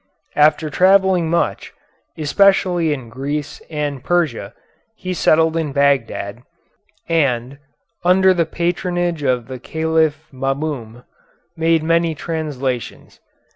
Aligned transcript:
After 0.35 0.71
travelling 0.71 1.29
much, 1.29 1.73
especially 2.17 2.91
in 2.91 3.07
Greece 3.07 3.61
and 3.69 4.03
Persia, 4.03 4.51
he 4.95 5.13
settled 5.13 5.55
in 5.55 5.73
Bagdad, 5.73 6.41
and, 7.07 7.59
under 8.03 8.33
the 8.33 8.47
patronage 8.47 9.21
of 9.21 9.45
the 9.47 9.59
Caliph 9.59 10.27
Mamum, 10.31 11.03
made 11.55 11.83
many 11.83 12.15
translations. 12.15 13.19